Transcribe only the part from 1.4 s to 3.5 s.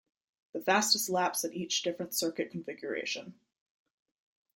at each different circuit configuration.